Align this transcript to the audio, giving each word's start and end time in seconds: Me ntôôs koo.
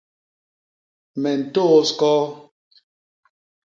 Me 1.21 1.31
ntôôs 1.41 1.87
koo. 1.99 2.23